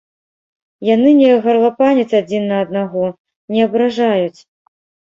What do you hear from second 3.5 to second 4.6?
не абражаюць!